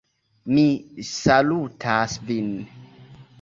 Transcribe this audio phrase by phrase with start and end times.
[0.53, 0.63] Mi
[1.09, 2.49] salutas vin.